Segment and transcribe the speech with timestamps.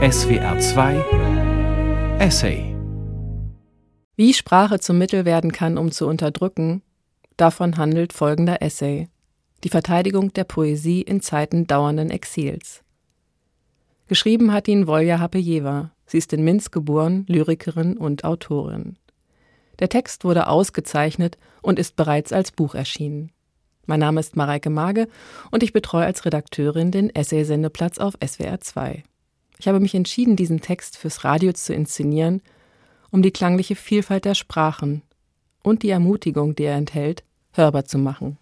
[0.00, 2.72] SWR 2 Essay
[4.14, 6.82] Wie Sprache zum Mittel werden kann, um zu unterdrücken,
[7.36, 9.08] davon handelt folgender Essay.
[9.64, 12.84] Die Verteidigung der Poesie in Zeiten dauernden Exils.
[14.06, 15.90] Geschrieben hat ihn Volja Hapejewa.
[16.06, 18.98] Sie ist in Minsk geboren, Lyrikerin und Autorin.
[19.80, 23.32] Der Text wurde ausgezeichnet und ist bereits als Buch erschienen.
[23.86, 25.08] Mein Name ist Mareike Mage
[25.50, 29.02] und ich betreue als Redakteurin den Essay-Sendeplatz auf SWR 2.
[29.58, 32.42] Ich habe mich entschieden, diesen Text fürs Radio zu inszenieren,
[33.10, 35.02] um die klangliche Vielfalt der Sprachen
[35.62, 38.38] und die Ermutigung, die er enthält, hörbar zu machen.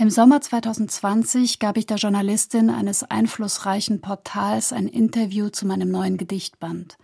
[0.00, 6.16] Im Sommer 2020 gab ich der Journalistin eines einflussreichen Portals ein Interview zu meinem neuen
[6.16, 6.96] Gedichtband.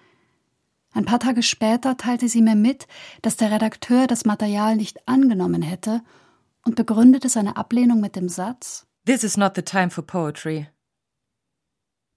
[0.93, 2.87] Ein paar Tage später teilte sie mir mit,
[3.21, 6.03] dass der Redakteur das Material nicht angenommen hätte
[6.65, 10.69] und begründete seine Ablehnung mit dem Satz This is not the time for poetry.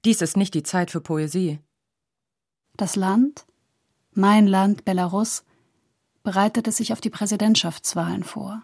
[0.08, 1.60] Dies ist nicht die Zeit für Poesie.
[2.78, 3.46] Das Land,
[4.14, 5.44] mein Land Belarus,
[6.24, 8.62] bereitete sich auf die Präsidentschaftswahlen vor.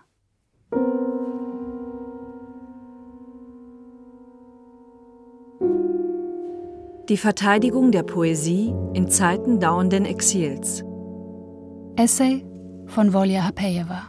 [7.10, 10.86] Die Verteidigung der Poesie in Zeiten dauernden Exils.
[11.98, 12.46] Essay
[12.86, 14.04] von Volja Hapejewa.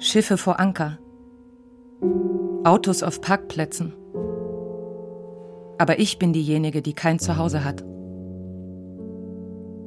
[0.00, 0.98] Schiffe vor Anker.
[2.64, 3.94] Autos auf Parkplätzen.
[5.78, 7.82] Aber ich bin diejenige, die kein Zuhause hat.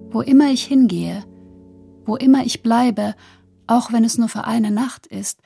[0.10, 1.24] Wo immer ich hingehe,
[2.06, 3.16] wo immer ich bleibe,
[3.68, 5.42] auch wenn es nur für eine Nacht ist,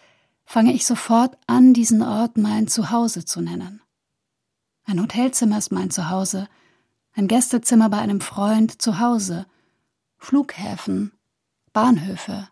[0.45, 3.81] fange ich sofort an, diesen Ort mein Zuhause zu nennen.
[4.83, 6.47] Ein Hotelzimmer ist mein Zuhause,
[7.13, 9.45] ein Gästezimmer bei einem Freund zu Hause,
[10.17, 11.11] Flughäfen,
[11.73, 12.47] Bahnhöfe,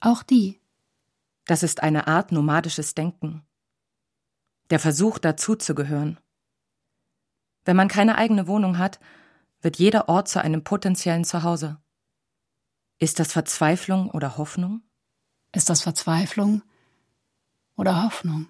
[0.00, 0.60] auch die.
[1.46, 3.42] Das ist eine Art nomadisches Denken.
[4.70, 6.18] Der Versuch, dazuzugehören.
[7.64, 9.00] Wenn man keine eigene Wohnung hat,
[9.60, 11.78] wird jeder Ort zu einem potenziellen Zuhause.
[12.98, 14.82] Ist das Verzweiflung oder Hoffnung?
[15.52, 16.62] Ist das Verzweiflung
[17.76, 18.48] oder Hoffnung?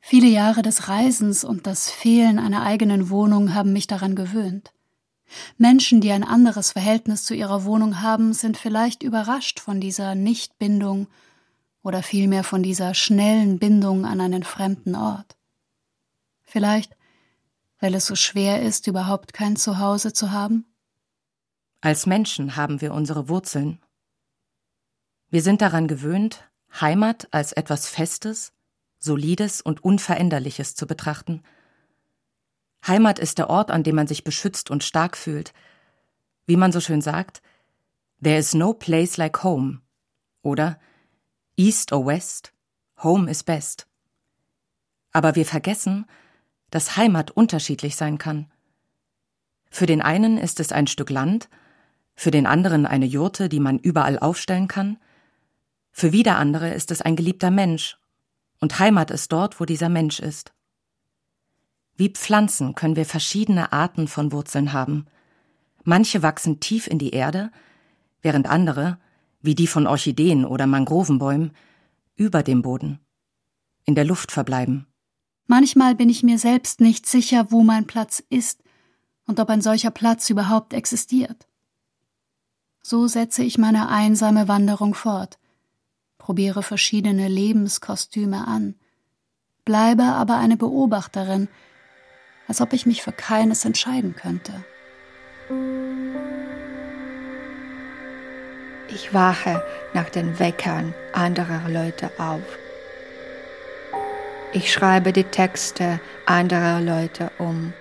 [0.00, 4.74] Viele Jahre des Reisens und das Fehlen einer eigenen Wohnung haben mich daran gewöhnt.
[5.56, 11.08] Menschen, die ein anderes Verhältnis zu ihrer Wohnung haben, sind vielleicht überrascht von dieser Nichtbindung
[11.82, 15.36] oder vielmehr von dieser schnellen Bindung an einen fremden Ort.
[16.54, 16.96] Vielleicht,
[17.80, 20.64] weil es so schwer ist, überhaupt kein Zuhause zu haben?
[21.80, 23.82] Als Menschen haben wir unsere Wurzeln.
[25.30, 26.48] Wir sind daran gewöhnt,
[26.80, 28.52] Heimat als etwas Festes,
[29.00, 31.42] Solides und Unveränderliches zu betrachten.
[32.86, 35.52] Heimat ist der Ort, an dem man sich beschützt und stark fühlt.
[36.46, 37.42] Wie man so schön sagt,
[38.22, 39.80] There is no place like home.
[40.42, 40.78] Oder
[41.56, 42.52] East or West,
[43.02, 43.88] Home is best.
[45.10, 46.06] Aber wir vergessen,
[46.74, 48.50] dass Heimat unterschiedlich sein kann.
[49.70, 51.48] Für den einen ist es ein Stück Land,
[52.16, 54.98] für den anderen eine Jurte, die man überall aufstellen kann,
[55.92, 57.96] für wieder andere ist es ein geliebter Mensch,
[58.58, 60.52] und Heimat ist dort, wo dieser Mensch ist.
[61.94, 65.06] Wie Pflanzen können wir verschiedene Arten von Wurzeln haben.
[65.84, 67.52] Manche wachsen tief in die Erde,
[68.20, 68.98] während andere,
[69.42, 71.52] wie die von Orchideen oder Mangrovenbäumen,
[72.16, 72.98] über dem Boden,
[73.84, 74.88] in der Luft verbleiben.
[75.46, 78.62] Manchmal bin ich mir selbst nicht sicher, wo mein Platz ist
[79.26, 81.46] und ob ein solcher Platz überhaupt existiert.
[82.82, 85.38] So setze ich meine einsame Wanderung fort,
[86.18, 88.74] probiere verschiedene Lebenskostüme an,
[89.64, 91.48] bleibe aber eine Beobachterin,
[92.46, 94.64] als ob ich mich für keines entscheiden könnte.
[98.88, 99.62] Ich wache
[99.94, 102.42] nach den Weckern anderer Leute auf.
[104.54, 107.72] Ich schreibe die Texte anderer Leute um.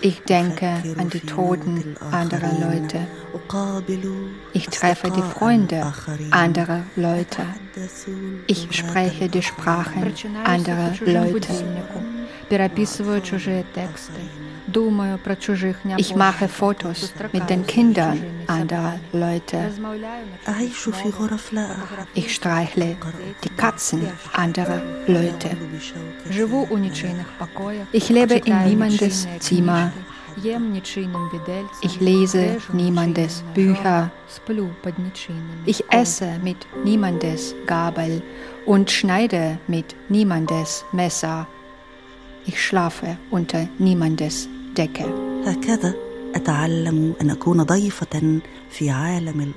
[0.00, 3.06] Ich denke an die Toten anderer Leute.
[4.54, 5.92] Ich treffe die Freunde
[6.30, 7.42] anderer Leute.
[8.46, 11.52] Ich spreche die Sprachen anderer Leute.
[15.96, 19.70] Ich mache Fotos mit den Kindern anderer Leute.
[22.14, 22.96] Ich streichle
[23.44, 25.50] die Katzen anderer Leute.
[27.92, 29.92] Ich lebe in niemandes Zimmer.
[31.82, 34.10] Ich lese niemandes Bücher.
[35.64, 38.22] Ich esse mit niemandes Gabel
[38.66, 41.46] und schneide mit niemandes Messer.
[42.44, 45.05] Ich schlafe unter niemandes Decke.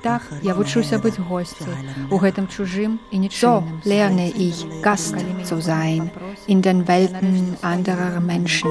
[0.02, 1.66] Так, я вчуся бути гостем
[2.10, 3.80] у гэтым чужим и нечужим.
[3.84, 5.14] So lerne ich, Gast
[5.44, 6.10] zu sein
[6.48, 8.70] in den Welten anderer Menschen,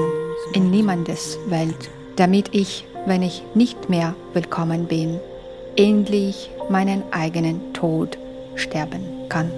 [0.52, 5.18] in niemandes Welt, damit ich, wenn ich nicht mehr willkommen bin,
[5.76, 8.18] endlich meinen eigenen Tod
[8.54, 9.50] sterben kann.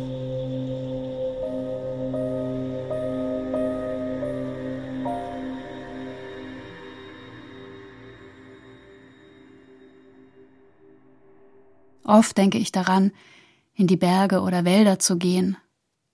[12.11, 13.13] Oft denke ich daran,
[13.73, 15.55] in die Berge oder Wälder zu gehen,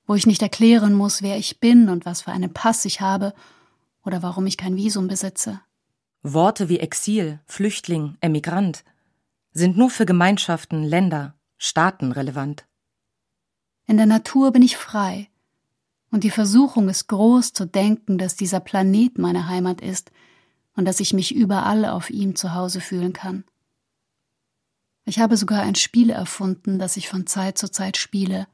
[0.05, 3.33] wo ich nicht erklären muss, wer ich bin und was für einen Pass ich habe
[4.05, 5.59] oder warum ich kein Visum besitze.
[6.21, 8.83] Worte wie Exil, Flüchtling, Emigrant
[9.53, 12.67] sind nur für Gemeinschaften, Länder, Staaten relevant.
[13.87, 15.29] In der Natur bin ich frei,
[16.11, 20.11] und die Versuchung ist groß zu denken, dass dieser Planet meine Heimat ist
[20.75, 23.45] und dass ich mich überall auf ihm zu Hause fühlen kann.
[25.09, 28.45] Ich habe sogar ein Spiel erfunden, das ich von Zeit zu Zeit spiele.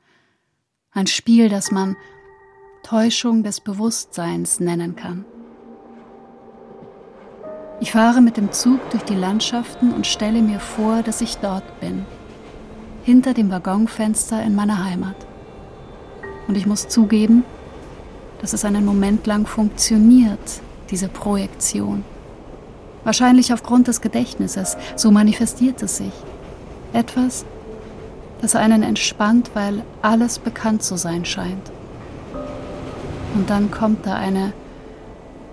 [0.91, 1.97] Ein Spiel, das man
[2.83, 5.25] Täuschung des Bewusstseins nennen kann.
[7.79, 11.79] Ich fahre mit dem Zug durch die Landschaften und stelle mir vor, dass ich dort
[11.79, 12.05] bin,
[13.03, 15.15] hinter dem Waggonfenster in meiner Heimat.
[16.47, 17.43] Und ich muss zugeben,
[18.41, 20.61] dass es einen Moment lang funktioniert,
[20.91, 22.05] diese Projektion.
[23.03, 26.13] Wahrscheinlich aufgrund des Gedächtnisses, so manifestiert es sich.
[26.93, 27.45] Etwas,
[28.41, 31.71] das einen entspannt, weil alles bekannt zu sein scheint.
[33.35, 34.53] Und dann kommt da eine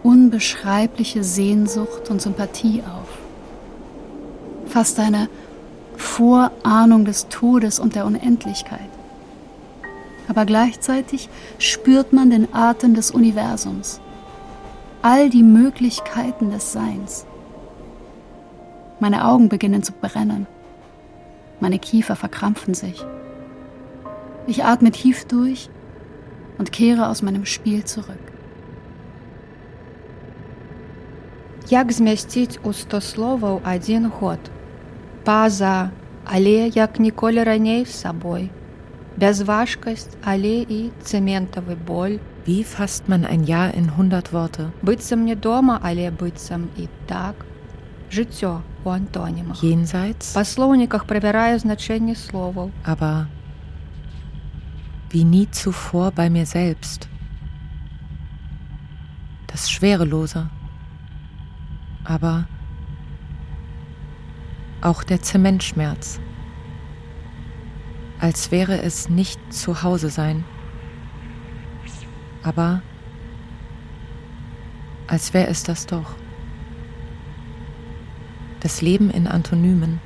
[0.02, 3.08] unbeschreibliche Sehnsucht und Sympathie auf.
[4.66, 5.28] Fast eine
[5.96, 8.80] Vorahnung des Todes und der Unendlichkeit.
[10.28, 11.28] Aber gleichzeitig
[11.58, 14.00] spürt man den Atem des Universums,
[15.02, 17.26] all die Möglichkeiten des Seins.
[19.00, 20.46] Meine Augen beginnen zu brennen.
[21.59, 23.05] Meine Kiefer verkrampfen sich.
[24.47, 25.69] Ich atme tief durch
[26.57, 28.25] und kehre aus meinem Spiel zurück.
[31.69, 34.39] Як змясціць у сто словаў адзін год.
[35.23, 35.89] Паза,
[36.25, 38.51] але як ніколі раней з сабой.
[39.17, 42.19] Бязважкасць, але і цэментавы боль.
[42.45, 44.69] Wie fasst man ein Jahr in 100 Worte?
[44.83, 47.35] Быццам не дома, але быццам і так.
[48.09, 49.63] Жыццё у антонімах.
[49.63, 50.33] Jenseits?
[50.33, 52.71] Па слоўніках правяраю значэнне словаў.
[52.85, 53.27] Aber
[55.11, 57.09] wie nie zuvor bei mir selbst.
[59.47, 60.49] Das Schwerelose.
[62.03, 62.47] Aber
[64.81, 66.19] auch der Zementschmerz.
[68.19, 70.43] Als wäre es nicht zu Hause sein.
[72.43, 72.81] Aber
[75.07, 76.15] als wäre es das doch.
[78.59, 79.99] Das Leben in Antonymen.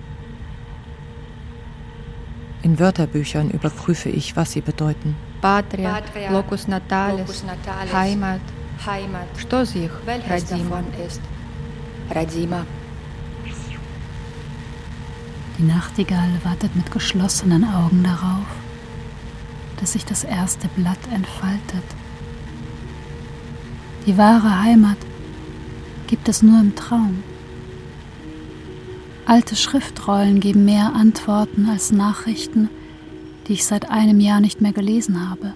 [2.61, 5.15] In Wörterbüchern überprüfe ich, was sie bedeuten.
[5.41, 7.43] Patria, locus natalis,
[7.93, 8.41] Heimat.
[8.85, 9.27] Heimat.
[9.37, 10.83] Что з їх Радима?
[12.09, 12.65] Радима.
[15.57, 18.47] Die Nachtigall wartet mit geschlossenen Augen darauf,
[19.77, 21.87] dass sich das erste Blatt entfaltet.
[24.05, 24.97] Die wahre Heimat
[26.07, 27.23] gibt es nur im Traum.
[29.26, 32.68] Alte Schriftrollen geben mehr Antworten als Nachrichten,
[33.46, 35.54] die ich seit einem Jahr nicht mehr gelesen habe.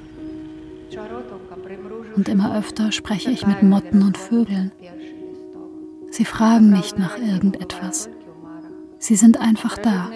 [2.16, 4.72] Und immer öfter spreche ich mit Motten und Vögeln.
[6.10, 8.08] Sie fragen nicht nach irgendetwas.
[8.98, 10.10] Sie sind einfach da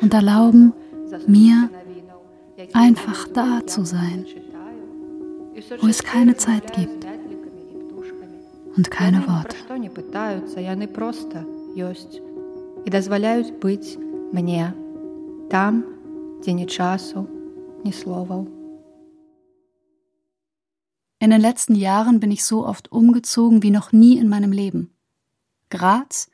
[0.00, 0.72] und erlauben
[1.26, 1.70] mir,
[2.72, 4.26] einfach da zu sein,
[5.80, 7.06] wo es keine Zeit gibt
[8.76, 9.56] und keine Worte
[12.85, 13.97] і дазваляюць быць
[14.33, 14.73] мне
[15.51, 15.83] там,
[16.41, 17.27] дзе ні часу,
[17.83, 18.47] ні словаў.
[21.19, 24.91] In den letzten Jahren bin ich so oft umgezogen wie noch nie in meinem Leben.
[25.69, 26.29] Graz,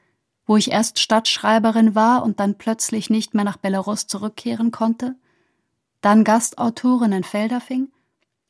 [0.46, 5.15] wo ich erst Stadtschreiberin war und dann plötzlich nicht mehr nach Belarus zurückkehren konnte,
[6.01, 7.88] dann Gastautorin in Felderfing,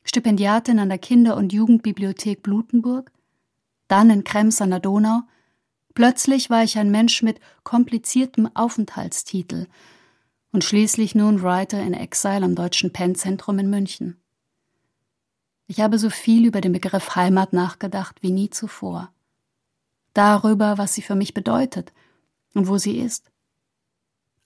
[0.02, 3.12] Stipendiatin an der Kinder- und Jugendbibliothek Blutenburg,
[3.86, 5.22] dann in Krems an der Donau
[5.93, 9.67] Plötzlich war ich ein Mensch mit kompliziertem Aufenthaltstitel
[10.51, 14.21] und schließlich nun Writer in Exile am Deutschen Pennzentrum in München.
[15.67, 19.13] Ich habe so viel über den Begriff Heimat nachgedacht wie nie zuvor.
[20.13, 21.93] Darüber, was sie für mich bedeutet
[22.55, 23.31] und wo sie ist.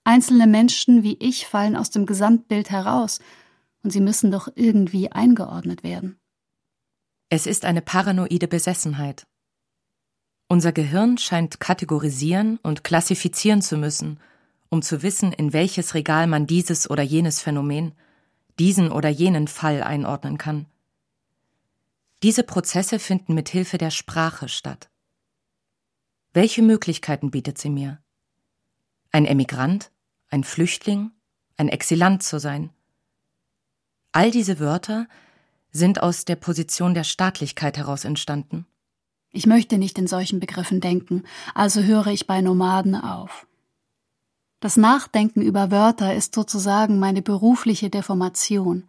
[0.04, 3.20] Einzelne Menschen wie ich fallen aus dem Gesamtbild heraus
[3.82, 6.18] und sie müssen doch irgendwie eingeordnet werden.
[7.30, 9.26] Es ist eine paranoide Besessenheit.
[10.48, 14.20] Unser Gehirn scheint kategorisieren und klassifizieren zu müssen,
[14.68, 17.92] um zu wissen, in welches Regal man dieses oder jenes Phänomen,
[18.58, 20.66] diesen oder jenen Fall einordnen kann.
[22.22, 24.90] Diese Prozesse finden mit Hilfe der Sprache statt.
[26.32, 28.00] Welche Möglichkeiten bietet sie mir?
[29.12, 29.92] Ein Emigrant,
[30.28, 31.12] ein Flüchtling,
[31.56, 32.70] ein Exilant zu sein.
[34.12, 35.06] All diese Wörter
[35.70, 38.66] sind aus der Position der Staatlichkeit heraus entstanden.
[39.36, 41.24] Ich möchte nicht in solchen Begriffen denken,
[41.54, 43.48] also höre ich bei Nomaden auf.
[44.60, 48.88] Das Nachdenken über Wörter ist sozusagen meine berufliche Deformation.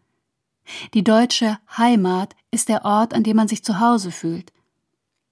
[0.94, 4.54] Die deutsche Heimat ist der Ort, an dem man sich zu Hause fühlt.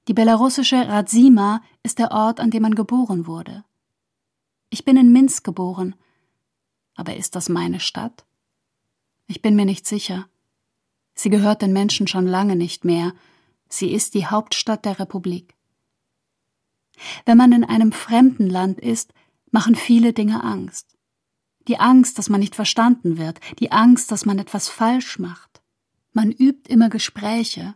[0.08, 3.63] Die belarussische Radzima ist der Ort, an dem man geboren wurde.
[4.72, 5.93] Ich bin in Minsk geboren.
[6.96, 8.25] Aber ist das meine Stadt?
[9.27, 10.25] Ich bin mir nicht sicher.
[11.13, 13.13] Sie gehört den Menschen schon lange nicht mehr.
[13.74, 15.56] Sie ist die Hauptstadt der Republik.
[17.25, 19.15] Wenn man in einem fremden Land ist,
[19.50, 20.96] machen viele Dinge Angst.
[21.68, 25.63] Die Angst, dass man nicht verstanden wird, die Angst, dass man etwas falsch macht.
[26.12, 27.74] Man übt immer Gespräche,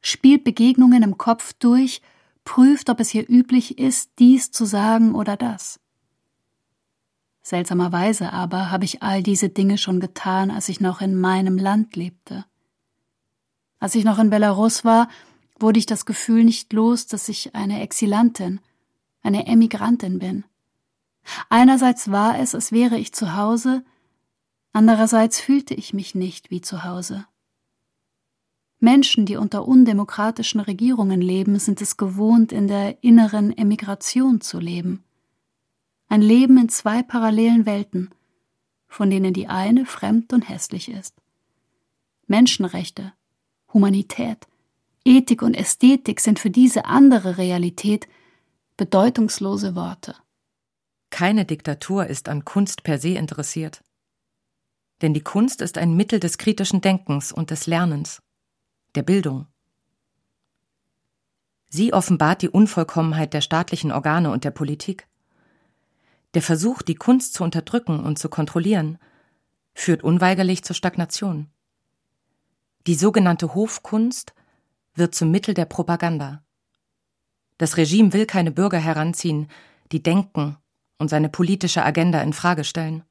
[0.00, 2.02] spielt Begegnungen im Kopf durch,
[2.44, 5.78] prüft, ob es hier üblich ist, dies zu sagen oder das.
[7.42, 11.94] Seltsamerweise aber habe ich all diese Dinge schon getan, als ich noch in meinem Land
[11.94, 12.44] lebte.
[13.78, 15.08] Als ich noch in Belarus war,
[15.58, 18.60] wurde ich das Gefühl nicht los, dass ich eine Exilantin,
[19.22, 20.44] eine Emigrantin bin.
[21.48, 23.84] Einerseits war es, als wäre ich zu Hause,
[24.72, 27.26] andererseits fühlte ich mich nicht wie zu Hause.
[28.78, 35.02] Menschen, die unter undemokratischen Regierungen leben, sind es gewohnt, in der inneren Emigration zu leben.
[36.08, 38.10] Ein Leben in zwei parallelen Welten,
[38.86, 41.14] von denen die eine fremd und hässlich ist.
[42.26, 43.12] Menschenrechte,
[43.72, 44.46] Humanität,
[45.06, 48.08] Ethik und Ästhetik sind für diese andere Realität
[48.76, 50.16] bedeutungslose Worte.
[51.10, 53.84] Keine Diktatur ist an Kunst per se interessiert.
[55.02, 58.20] Denn die Kunst ist ein Mittel des kritischen Denkens und des Lernens,
[58.96, 59.46] der Bildung.
[61.68, 65.06] Sie offenbart die Unvollkommenheit der staatlichen Organe und der Politik.
[66.34, 68.98] Der Versuch, die Kunst zu unterdrücken und zu kontrollieren,
[69.72, 71.48] führt unweigerlich zur Stagnation.
[72.88, 74.34] Die sogenannte Hofkunst
[74.96, 76.42] wird zum Mittel der Propaganda.
[77.58, 79.48] Das Regime will keine Bürger heranziehen,
[79.92, 80.56] die denken
[80.98, 83.04] und seine politische Agenda in Frage stellen.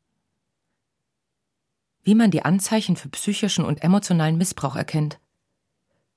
[2.03, 5.19] Wie man die Anzeichen für psychischen und emotionalen Missbrauch erkennt.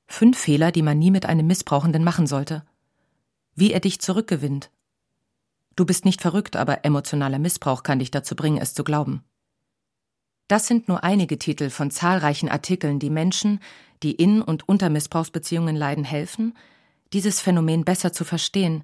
[0.06, 2.64] Fünf Fehler, die man nie mit einem Missbrauchenden machen sollte.
[3.54, 4.70] Wie er dich zurückgewinnt.
[5.76, 9.24] Du bist nicht verrückt, aber emotionaler Missbrauch kann dich dazu bringen, es zu glauben.
[10.48, 13.60] Das sind nur einige Titel von zahlreichen Artikeln, die Menschen,
[14.02, 16.56] die in und unter Missbrauchsbeziehungen leiden, helfen,
[17.12, 18.82] dieses Phänomen besser zu verstehen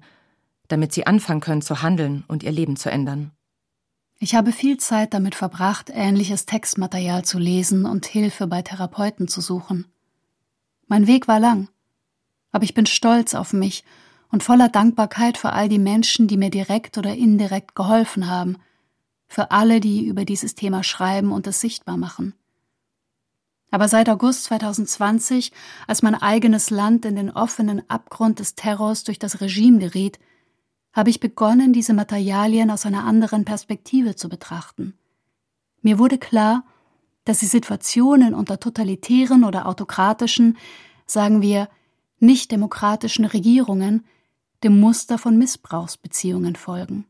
[0.67, 3.31] damit sie anfangen können zu handeln und ihr Leben zu ändern.
[4.17, 9.41] Ich habe viel Zeit damit verbracht, ähnliches Textmaterial zu lesen und Hilfe bei Therapeuten zu
[9.41, 9.85] suchen.
[10.87, 11.67] Mein Weg war lang,
[12.51, 13.83] aber ich bin stolz auf mich
[14.31, 18.57] und voller Dankbarkeit für all die Menschen, die mir direkt oder indirekt geholfen haben,
[19.35, 22.35] für alle, die über dieses Thema schreiben und es sichtbar machen.
[23.69, 25.51] Aber seit August 2020,
[25.87, 30.19] als mein eigenes Land in den offenen Abgrund des Terrors durch das Regime geriet,
[30.93, 34.93] habe ich begonnen, diese Materialien aus einer anderen Perspektive zu betrachten.
[35.81, 36.63] Mir wurde klar,
[37.25, 40.57] dass die Situationen unter totalitären oder autokratischen,
[41.07, 41.67] sagen wir,
[42.19, 44.05] nicht demokratischen Regierungen
[44.63, 47.05] dem Muster von Missbrauchsbeziehungen folgen.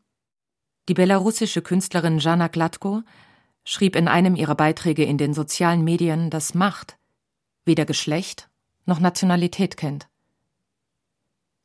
[0.88, 3.02] Die belarussische Künstlerin Jana Glatko
[3.64, 6.98] schrieb in einem ihrer Beiträge in den sozialen Medien, dass Macht
[7.66, 8.50] weder Geschlecht
[8.86, 10.08] noch Nationalität kennt.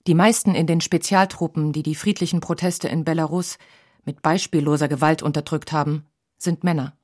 [0.07, 3.59] Die meisten in den Spezialtruppen, die die friedlichen Proteste in Belarus
[4.05, 6.07] mit beispielloser Gewalt unterdrückt haben,
[6.39, 6.97] sind Männer.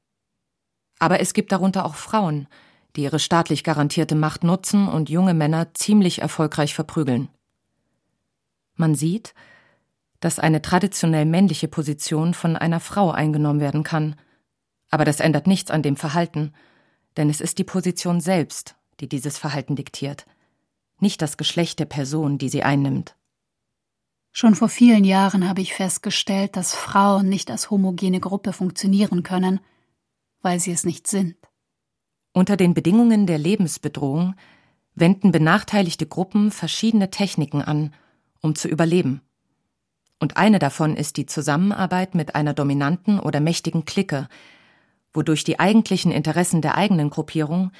[0.98, 2.48] Aber es gibt darunter auch Frauen,
[2.96, 7.28] die ihre staatlich garantierte Macht nutzen und junge Männer ziemlich erfolgreich verprügeln.
[8.76, 9.34] Man sieht,
[10.20, 14.16] dass eine traditionell männliche Position von einer Frau eingenommen werden kann,
[14.90, 16.52] aber das ändert nichts an dem Verhalten,
[17.16, 20.26] denn es ist die Position selbst, die dieses Verhalten diktiert
[21.00, 23.16] nicht das Geschlecht der Person, die sie einnimmt.
[24.32, 29.60] Schon vor vielen Jahren habe ich festgestellt, dass Frauen nicht als homogene Gruppe funktionieren können,
[30.42, 31.36] weil sie es nicht sind.
[32.32, 34.34] Unter den Bedingungen der Lebensbedrohung
[34.94, 37.94] wenden benachteiligte Gruppen verschiedene Techniken an,
[38.42, 39.22] um zu überleben.
[40.18, 44.28] Und eine davon ist die Zusammenarbeit mit einer dominanten oder mächtigen Clique,
[45.12, 47.72] wodurch die eigentlichen Interessen der eigenen Gruppierung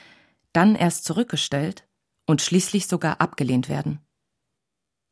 [0.53, 1.87] dann erst zurückgestellt
[2.27, 4.01] und schließlich sogar abgelehnt werden.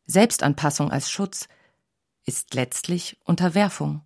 [0.07, 1.49] Selbstanpassung als Schutz
[2.27, 4.03] ist letztlich Unterwerfung.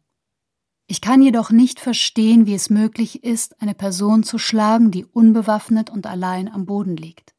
[0.87, 5.91] Ich kann jedoch nicht verstehen, wie es möglich ist, eine Person zu schlagen, die unbewaffnet
[5.91, 7.35] und allein am Boden liegt.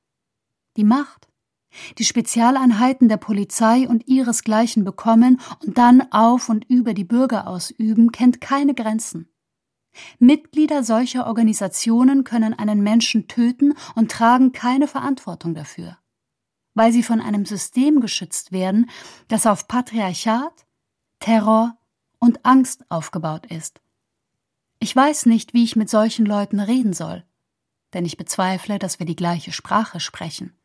[0.77, 1.28] Die Macht,
[1.97, 8.11] die Spezialeinheiten der Polizei und ihresgleichen bekommen und dann auf und über die Bürger ausüben,
[8.11, 9.29] kennt keine Grenzen.
[10.19, 15.97] Mitglieder solcher Organisationen können einen Menschen töten und tragen keine Verantwortung dafür,
[16.73, 18.89] weil sie von einem System geschützt werden,
[19.27, 20.65] das auf Patriarchat,
[21.19, 21.77] Terror
[22.19, 23.81] und Angst aufgebaut ist.
[24.79, 27.25] Ich weiß nicht, wie ich mit solchen Leuten reden soll,
[27.93, 30.58] denn ich bezweifle, dass wir die gleiche Sprache sprechen.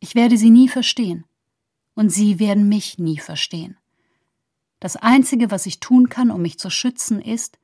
[0.00, 1.24] Ich werde sie nie verstehen,
[1.94, 3.76] und sie werden mich nie verstehen.
[4.80, 7.58] Das Einzige, was ich tun kann, um mich zu schützen, ist,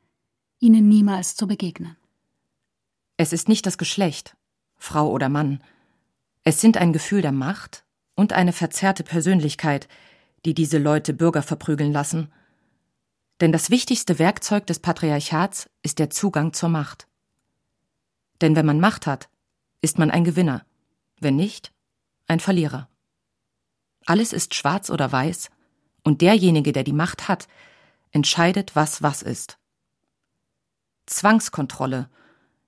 [0.58, 1.96] ihnen niemals zu begegnen.
[3.16, 4.36] Es ist nicht das Geschlecht,
[4.76, 5.62] Frau oder Mann.
[6.44, 7.84] Es sind ein Gefühl der Macht
[8.14, 9.88] und eine verzerrte Persönlichkeit,
[10.44, 12.32] die diese Leute Bürger verprügeln lassen.
[13.40, 17.06] Denn das wichtigste Werkzeug des Patriarchats ist der Zugang zur Macht.
[18.40, 19.28] Denn wenn man Macht hat,
[19.82, 20.64] ist man ein Gewinner,
[21.20, 21.72] wenn nicht,
[22.26, 22.88] ein Verlierer.
[24.06, 25.50] Alles ist schwarz oder weiß,
[26.02, 27.48] und derjenige, der die Macht hat,
[28.10, 29.58] entscheidet, was was ist.
[31.06, 32.08] Zwangskontrolle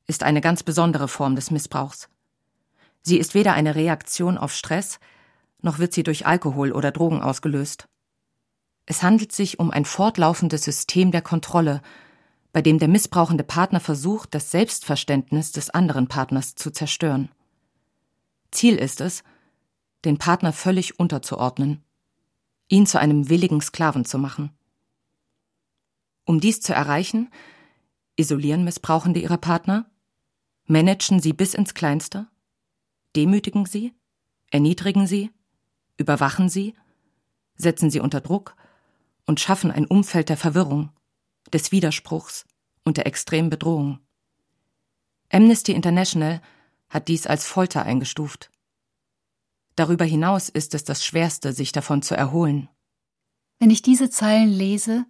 [0.06, 2.08] ist eine ganz besondere Form des Missbrauchs.
[3.02, 4.98] Sie ist weder eine Reaktion auf Stress,
[5.60, 7.88] noch wird sie durch Alkohol oder Drogen ausgelöst.
[8.86, 11.80] Es handelt sich um ein fortlaufendes System der Kontrolle,
[12.52, 17.30] bei dem der missbrauchende Partner versucht, das Selbstverständnis des anderen Partners zu zerstören.
[18.50, 19.24] Ziel ist es,
[20.04, 21.82] den Partner völlig unterzuordnen,
[22.68, 24.50] ihn zu einem willigen Sklaven zu machen.
[26.24, 27.30] Um dies zu erreichen,
[28.16, 29.90] isolieren Missbrauchende ihre Partner,
[30.66, 32.26] managen sie bis ins Kleinste,
[33.16, 33.92] demütigen sie,
[34.50, 35.30] erniedrigen sie,
[35.96, 36.74] überwachen sie,
[37.56, 38.56] setzen sie unter Druck
[39.26, 40.90] und schaffen ein Umfeld der Verwirrung,
[41.52, 42.46] des Widerspruchs
[42.84, 44.00] und der extremen Bedrohung.
[45.30, 46.40] Amnesty International
[46.88, 48.50] hat dies als Folter eingestuft.
[49.76, 52.68] Darüber hinaus ist es das Schwerste, sich davon zu erholen.
[53.58, 55.04] Wenn ich diese Zeilen lese,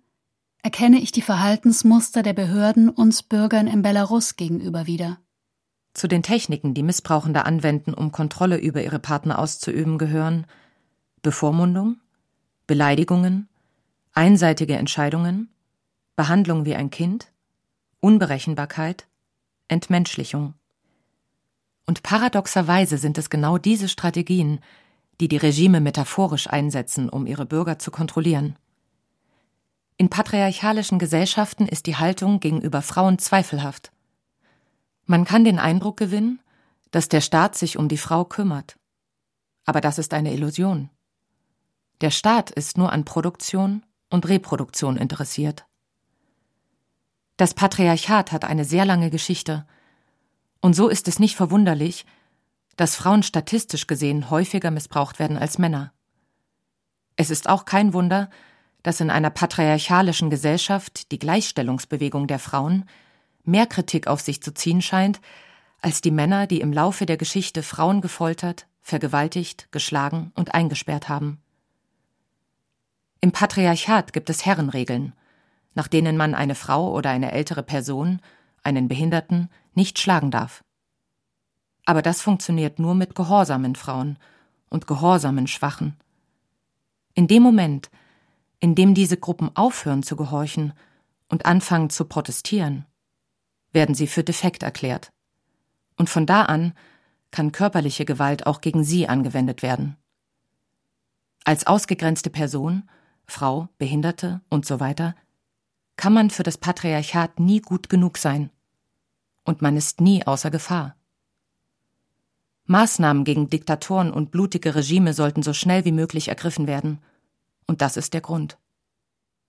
[0.62, 5.18] erkenne ich die Verhaltensmuster der Behörden uns Bürgern in Belarus gegenüber wieder.
[5.92, 10.46] Zu den Techniken, die Missbrauchende anwenden, um Kontrolle über ihre Partner auszuüben, gehören
[11.22, 12.00] Bevormundung,
[12.66, 13.48] Beleidigungen,
[14.12, 15.50] einseitige Entscheidungen,
[16.16, 17.32] Behandlung wie ein Kind,
[18.00, 19.06] Unberechenbarkeit,
[19.68, 20.54] Entmenschlichung.
[21.86, 24.60] Und paradoxerweise sind es genau diese Strategien,
[25.20, 28.56] die die Regime metaphorisch einsetzen, um ihre Bürger zu kontrollieren.
[29.96, 33.92] In patriarchalischen Gesellschaften ist die Haltung gegenüber Frauen zweifelhaft.
[35.06, 36.40] Man kann den Eindruck gewinnen,
[36.90, 38.76] dass der Staat sich um die Frau kümmert.
[39.64, 40.90] Aber das ist eine Illusion.
[42.00, 45.66] Der Staat ist nur an Produktion und Reproduktion interessiert.
[47.36, 49.66] Das Patriarchat hat eine sehr lange Geschichte,
[50.64, 52.06] und so ist es nicht verwunderlich,
[52.76, 55.92] dass Frauen statistisch gesehen häufiger missbraucht werden als Männer.
[57.16, 58.30] Es ist auch kein Wunder,
[58.82, 62.86] dass in einer patriarchalischen Gesellschaft die Gleichstellungsbewegung der Frauen
[63.42, 65.20] mehr Kritik auf sich zu ziehen scheint,
[65.82, 71.42] als die Männer, die im Laufe der Geschichte Frauen gefoltert, vergewaltigt, geschlagen und eingesperrt haben.
[73.20, 75.12] Im Patriarchat gibt es Herrenregeln,
[75.74, 78.22] nach denen man eine Frau oder eine ältere Person,
[78.62, 80.64] einen Behinderten, nicht schlagen darf.
[81.84, 84.18] Aber das funktioniert nur mit gehorsamen Frauen
[84.70, 85.96] und gehorsamen Schwachen.
[87.14, 87.90] In dem Moment,
[88.60, 90.72] indem diese Gruppen aufhören zu gehorchen
[91.28, 92.86] und anfangen zu protestieren,
[93.72, 95.12] werden sie für defekt erklärt.
[95.96, 96.74] Und von da an
[97.30, 99.96] kann körperliche Gewalt auch gegen sie angewendet werden.
[101.44, 102.88] Als ausgegrenzte Person,
[103.26, 105.14] Frau, Behinderte und so weiter,
[105.96, 108.50] kann man für das Patriarchat nie gut genug sein.
[109.44, 110.96] Und man ist nie außer Gefahr.
[112.66, 116.98] Maßnahmen gegen Diktatoren und blutige Regime sollten so schnell wie möglich ergriffen werden–
[117.66, 118.58] und das ist der Grund.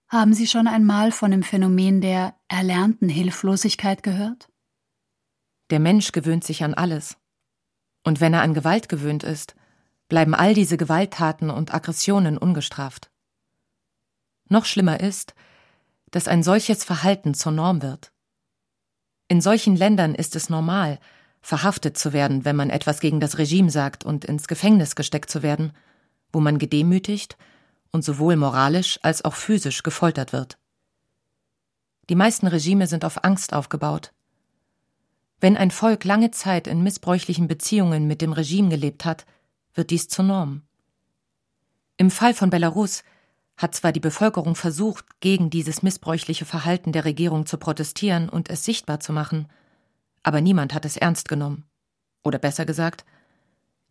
[0.08, 4.50] Haben Sie schon einmal von dem Phänomen der erlernten Hilflosigkeit gehört?
[5.72, 7.18] Der Mensch gewöhnt sich an alles.
[8.04, 9.56] Und wenn er an Gewalt gewöhnt ist,
[10.08, 13.10] bleiben all diese Gewalttaten und Aggressionen ungestraft.
[14.48, 15.34] Noch schlimmer ist,
[16.12, 18.12] dass ein solches Verhalten zur Norm wird.
[19.28, 21.00] In solchen Ländern ist es normal,
[21.42, 25.44] verhaftet zu werden, wenn man etwas gegen das Regime sagt und ins Gefängnis gesteckt zu
[25.44, 25.74] werden,
[26.32, 27.38] wo man gedemütigt
[27.92, 30.58] und sowohl moralisch als auch physisch gefoltert wird.
[32.10, 34.12] Die meisten Regime sind auf Angst aufgebaut.
[35.40, 39.26] Wenn ein Volk lange Zeit in missbräuchlichen Beziehungen mit dem Regime gelebt hat,
[39.74, 40.62] wird dies zur Norm.
[41.98, 43.04] Im Fall von Belarus
[43.58, 48.66] hat zwar die Bevölkerung versucht, gegen dieses missbräuchliche Verhalten der Regierung zu protestieren und es
[48.66, 49.48] sichtbar zu machen,
[50.24, 51.66] aber niemand hat es ernst genommen.
[52.24, 53.06] Oder besser gesagt,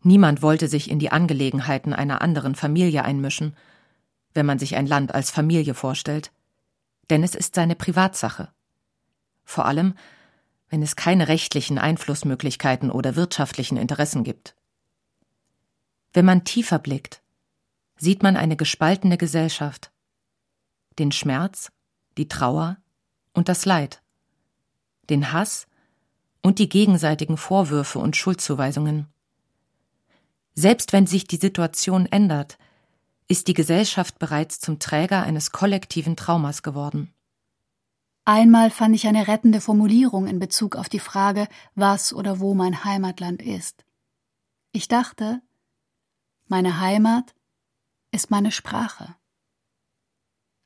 [0.01, 3.55] niemand wollte sich in die Angelegenheiten einer anderen Familie einmischen,
[4.33, 6.31] wenn man sich ein Land als Familie vorstellt,
[7.09, 8.49] denn es ist seine Privatsache.
[9.45, 9.95] Vor allem,
[10.69, 14.55] wenn es keine rechtlichen Einflussmöglichkeiten oder wirtschaftlichen Interessen gibt.
[16.13, 17.21] Wenn man tiefer blickt,
[17.97, 19.91] sieht man eine gespaltene Gesellschaft,
[20.99, 21.71] den Schmerz,
[22.17, 22.77] die Trauer
[23.33, 24.01] und das Leid,
[25.09, 25.67] den Hass
[26.41, 29.07] und die gegenseitigen Vorwürfe und Schuldzuweisungen.
[30.53, 32.57] Selbst wenn sich die Situation ändert,
[33.27, 37.13] ist die Gesellschaft bereits zum Träger eines kollektiven Traumas geworden.
[38.23, 42.83] Einmal fand ich eine rettende Formulierung in Bezug auf die Frage, was oder wo mein
[42.83, 43.85] Heimatland ist.
[44.71, 45.41] Ich dachte,
[46.47, 47.34] meine Heimat
[48.15, 49.15] ist meine Sprache.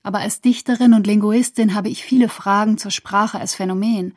[0.04, 4.16] Aber als Dichterin und Linguistin habe ich viele Fragen zur Sprache als Phänomen,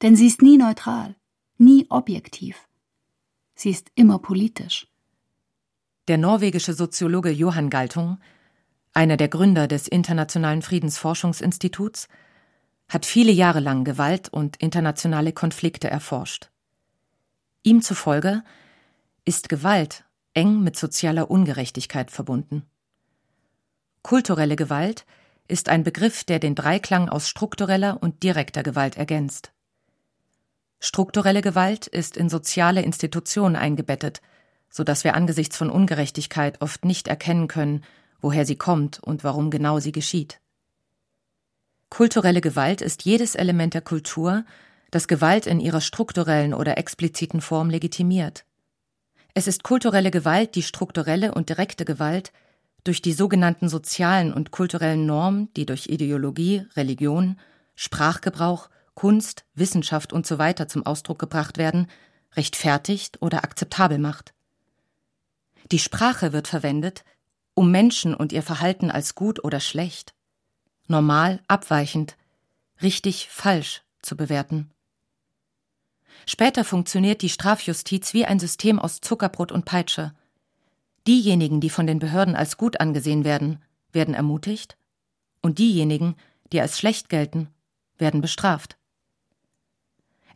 [0.00, 1.16] denn sie ist nie neutral,
[1.58, 2.66] nie objektiv.
[3.54, 4.86] Sie ist immer politisch.
[6.06, 8.18] Der norwegische Soziologe Johann Galtung,
[8.94, 12.08] einer der Gründer des Internationalen Friedensforschungsinstituts,
[12.88, 16.48] hat viele Jahre lang Gewalt und internationale Konflikte erforscht.
[17.62, 18.42] Ihm zufolge
[19.26, 20.04] ist Gewalt
[20.38, 22.62] eng mit sozialer Ungerechtigkeit verbunden.
[24.02, 25.04] Kulturelle Gewalt
[25.48, 29.50] ist ein Begriff, der den Dreiklang aus struktureller und direkter Gewalt ergänzt.
[30.78, 34.22] Strukturelle Gewalt ist in soziale Institutionen eingebettet,
[34.70, 37.82] so dass wir angesichts von Ungerechtigkeit oft nicht erkennen können,
[38.20, 40.40] woher sie kommt und warum genau sie geschieht.
[41.90, 44.44] Kulturelle Gewalt ist jedes Element der Kultur,
[44.92, 48.44] das Gewalt in ihrer strukturellen oder expliziten Form legitimiert.
[49.38, 52.32] Es ist kulturelle Gewalt, die strukturelle und direkte Gewalt
[52.82, 57.38] durch die sogenannten sozialen und kulturellen Normen, die durch Ideologie, Religion,
[57.76, 60.54] Sprachgebrauch, Kunst, Wissenschaft usw.
[60.58, 61.86] So zum Ausdruck gebracht werden,
[62.34, 64.34] rechtfertigt oder akzeptabel macht.
[65.70, 67.04] Die Sprache wird verwendet,
[67.54, 70.14] um Menschen und ihr Verhalten als gut oder schlecht,
[70.88, 72.16] normal, abweichend,
[72.82, 74.72] richtig, falsch zu bewerten.
[76.26, 80.12] Später funktioniert die Strafjustiz wie ein System aus Zuckerbrot und Peitsche.
[81.06, 84.76] Diejenigen, die von den Behörden als gut angesehen werden, werden ermutigt,
[85.40, 86.16] und diejenigen,
[86.52, 87.48] die als schlecht gelten,
[87.96, 88.76] werden bestraft.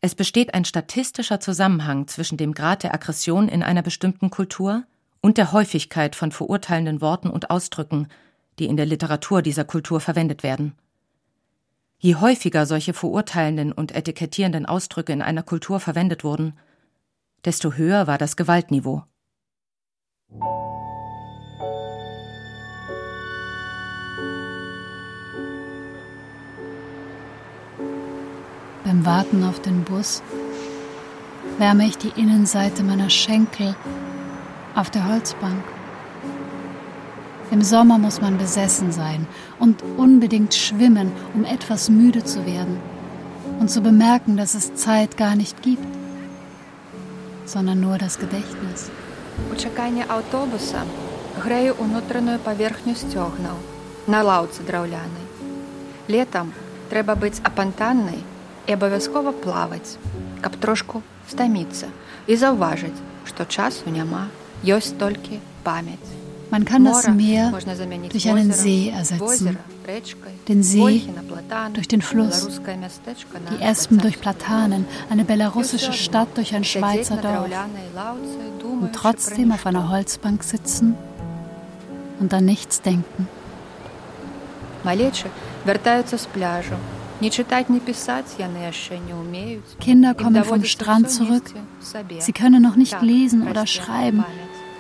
[0.01, 4.85] Es besteht ein statistischer Zusammenhang zwischen dem Grad der Aggression in einer bestimmten Kultur
[5.21, 8.09] und der Häufigkeit von verurteilenden Worten und Ausdrücken,
[8.59, 10.75] die in der Literatur dieser Kultur verwendet werden.
[12.05, 16.59] Je häufiger solche verurteilenden und etikettierenden Ausdrücke in einer Kultur verwendet wurden,
[17.45, 19.05] desto höher war das Gewaltniveau.
[28.83, 30.25] Beim Warten auf den Bus
[31.59, 33.77] wärme ich die Innenseite meiner Schenkel
[34.75, 35.63] auf der Holzbank.
[37.52, 39.26] Im Sommer muss man besessen sein
[39.60, 42.78] und unbedingt schwimmen, um etwas müde zu werden
[43.60, 45.88] und zu bemerken, dass es Zeit gar nicht gibt,
[47.46, 48.92] sondern nur das Gedächtnis.
[49.52, 50.82] У чеканні автобуса
[51.44, 53.58] грею внутрішню поверхню стегнаў
[54.08, 55.26] на лаўцы драўлянай.
[56.08, 56.54] Летам
[56.90, 58.24] трэба быць апантаннай
[58.68, 59.98] і абавязкова плаваць,
[60.42, 61.94] каб трошку стаміцца
[62.28, 62.98] і заўважыць,
[63.30, 64.28] што часу няма,
[64.66, 66.21] ёсць толькі памяць.
[66.53, 67.51] Man kann das Meer
[68.11, 69.57] durch einen See ersetzen,
[70.49, 71.03] den See
[71.73, 72.61] durch den Fluss,
[73.51, 77.49] die Espen durch Platanen, eine belarussische Stadt durch ein Schweizer Dorf.
[78.63, 80.95] und trotzdem auf einer Holzbank sitzen
[82.21, 83.27] und an nichts denken.
[89.81, 91.45] Kinder kommen vom Strand zurück.
[92.19, 94.23] Sie können noch nicht lesen oder schreiben.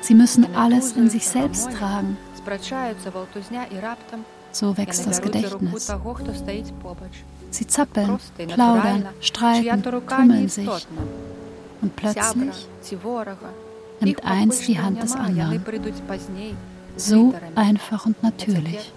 [0.02, 2.16] Sie müssen alles in sich selbst tragen.
[4.52, 5.92] So wächst das Gedächtnis.
[7.50, 10.68] Sie zappeln, plaudern, streiten, tummeln sich.
[11.80, 12.68] Und plötzlich
[14.00, 15.64] nimmt eins die Hand des anderen.
[16.96, 18.92] So einfach und natürlich.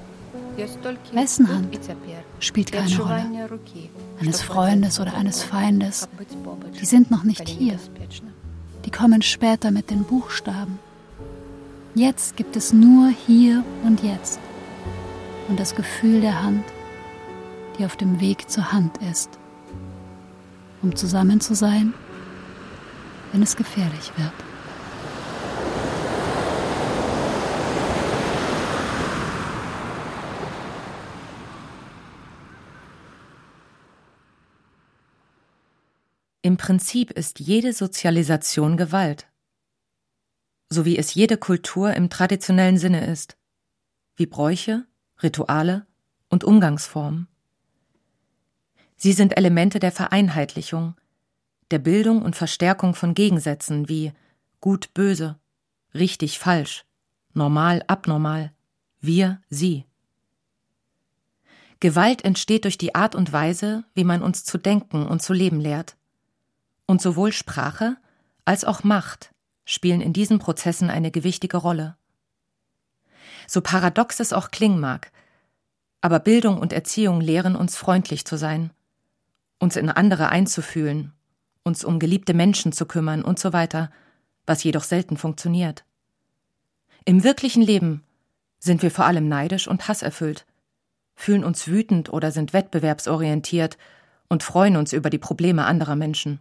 [1.11, 1.79] Wessen Hand
[2.39, 3.49] spielt keine Rolle.
[4.19, 6.07] Eines Freundes oder eines Feindes.
[6.79, 7.77] Die sind noch nicht hier.
[8.85, 10.79] Die kommen später mit den Buchstaben.
[11.97, 14.41] Jetzt gibt es nur hier und jetzt
[15.47, 16.65] und das Gefühl der Hand,
[17.79, 19.29] die auf dem Weg zur Hand ist,
[20.81, 21.93] um zusammen zu sein,
[23.31, 24.33] wenn es gefährlich wird.
[36.41, 39.27] Im Prinzip ist jede Sozialisation Gewalt
[40.69, 43.37] so wie es jede Kultur im traditionellen Sinne ist,
[44.15, 44.85] wie Bräuche,
[45.21, 45.85] Rituale
[46.29, 47.27] und Umgangsformen.
[48.95, 50.95] Sie sind Elemente der Vereinheitlichung,
[51.71, 54.13] der Bildung und Verstärkung von Gegensätzen wie
[54.61, 55.37] gut böse,
[55.93, 56.85] richtig falsch,
[57.33, 58.51] normal abnormal,
[59.01, 59.85] wir sie.
[61.79, 65.59] Gewalt entsteht durch die Art und Weise, wie man uns zu denken und zu leben
[65.59, 65.97] lehrt.
[66.87, 67.97] Und sowohl Sprache
[68.45, 69.34] als auch Macht
[69.65, 71.97] spielen in diesen Prozessen eine gewichtige Rolle.
[73.47, 75.11] So paradox es auch klingen mag,
[76.01, 78.71] aber Bildung und Erziehung lehren uns freundlich zu sein,
[79.59, 81.13] uns in andere einzufühlen,
[81.63, 83.91] uns um geliebte Menschen zu kümmern und so weiter,
[84.45, 85.83] was jedoch selten funktioniert.
[87.05, 88.03] Im wirklichen Leben
[88.59, 90.45] sind wir vor allem neidisch und hasserfüllt,
[91.15, 93.77] fühlen uns wütend oder sind wettbewerbsorientiert
[94.27, 96.39] und freuen uns über die Probleme anderer Menschen.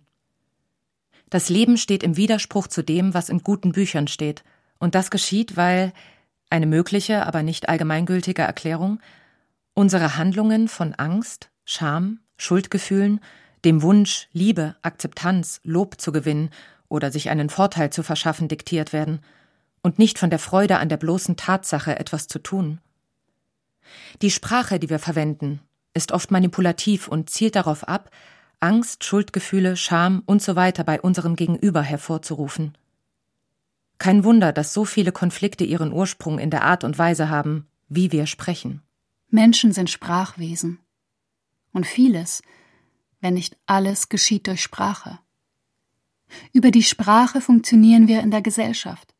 [1.31, 4.45] Das Leben steht im Widerspruch zu dem, was in guten Büchern steht,
[4.79, 5.93] und das geschieht, weil
[6.51, 9.01] eine mögliche, aber nicht allgemeingültige Erklärung
[9.75, 13.21] unsere Handlungen von Angst, Scham, Schuldgefühlen,
[13.65, 16.51] dem Wunsch, Liebe, Akzeptanz, Lob zu gewinnen
[16.89, 19.21] oder sich einen Vorteil zu verschaffen diktiert werden
[19.83, 22.81] und nicht von der Freude an der bloßen Tatsache, etwas zu tun.
[24.23, 25.61] Die Sprache, die wir verwenden,
[25.93, 28.11] ist oft manipulativ und zielt darauf ab,
[28.65, 32.79] Angst, Schuldgefühle, Scham und so weiter bei unserem Gegenüber hervorzurufen.
[33.99, 38.11] Kein Wunder, dass so viele Konflikte ihren Ursprung in der Art und Weise haben, wie
[38.11, 38.81] wir sprechen.
[39.29, 40.79] Menschen sind Sprachwesen.
[41.75, 42.43] Und vieles,
[43.21, 45.19] wenn nicht alles, geschieht durch Sprache.
[46.55, 49.15] Über die Sprache funktionieren wir in der Gesellschaft,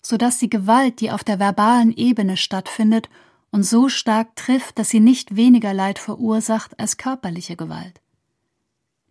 [0.00, 3.10] sodass die Gewalt, die auf der verbalen Ebene stattfindet,
[3.50, 7.99] uns so stark trifft, dass sie nicht weniger Leid verursacht als körperliche Gewalt.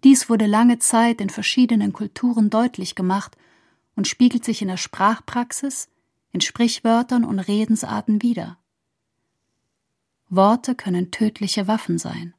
[0.03, 3.35] Dies wurde lange Zeit in verschiedenen Kulturen deutlich gemacht
[3.95, 5.89] und spiegelt sich in der Sprachpraxis,
[6.31, 8.57] in Sprichwörtern und Redensarten wider.
[10.29, 12.33] Worte können tödliche Waffen sein.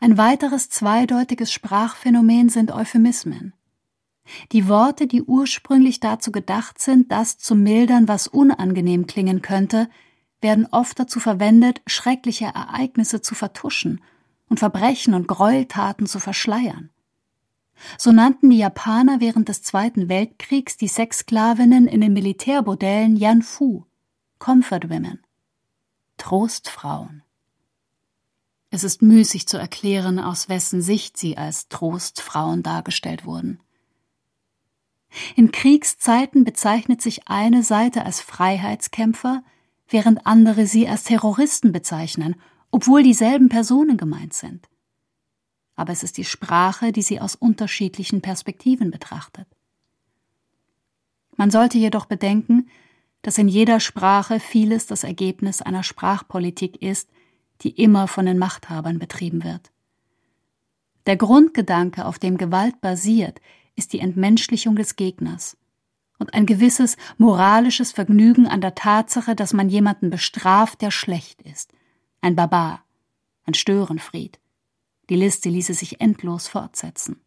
[0.00, 3.54] Ein weiteres zweideutiges Sprachphänomen sind Euphemismen.
[4.52, 9.88] Die Worte, die ursprünglich dazu gedacht sind, das zu mildern, was unangenehm klingen könnte,
[10.40, 14.00] werden oft dazu verwendet, schreckliche Ereignisse zu vertuschen
[14.50, 16.90] und Verbrechen und Gräueltaten zu verschleiern.
[17.96, 23.84] So nannten die Japaner während des Zweiten Weltkriegs die Sexsklavinnen in den Militärbordellen Yanfu,
[24.38, 25.20] Comfort Women,
[26.18, 27.22] Trostfrauen.
[28.70, 33.60] Es ist müßig zu erklären, aus wessen Sicht sie als Trostfrauen dargestellt wurden.
[35.34, 39.42] In Kriegszeiten bezeichnet sich eine Seite als Freiheitskämpfer,
[39.88, 42.36] während andere sie als Terroristen bezeichnen
[42.70, 44.68] obwohl dieselben Personen gemeint sind.
[45.76, 49.46] Aber es ist die Sprache, die sie aus unterschiedlichen Perspektiven betrachtet.
[51.36, 52.68] Man sollte jedoch bedenken,
[53.22, 57.08] dass in jeder Sprache vieles das Ergebnis einer Sprachpolitik ist,
[57.62, 59.70] die immer von den Machthabern betrieben wird.
[61.06, 63.40] Der Grundgedanke, auf dem Gewalt basiert,
[63.74, 65.56] ist die Entmenschlichung des Gegners
[66.18, 71.72] und ein gewisses moralisches Vergnügen an der Tatsache, dass man jemanden bestraft, der schlecht ist,
[72.20, 72.84] ein Barbar,
[73.44, 74.38] ein Störenfried.
[75.08, 77.20] Die Liste ließe sich endlos fortsetzen.